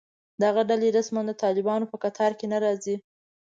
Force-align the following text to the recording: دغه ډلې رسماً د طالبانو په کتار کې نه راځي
دغه 0.43 0.61
ډلې 0.69 0.89
رسماً 0.97 1.21
د 1.27 1.31
طالبانو 1.43 1.85
په 1.91 1.97
کتار 2.03 2.31
کې 2.39 2.45
نه 2.53 2.57
راځي 2.63 2.95